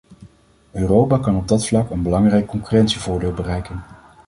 [0.73, 3.83] Europa kan op dat vlak een belangrijk concurrentievoordeel bereiken.